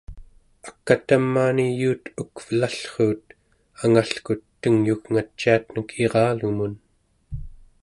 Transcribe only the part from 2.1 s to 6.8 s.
ukvelallruut angalkut tengyugngaciatnek iralumun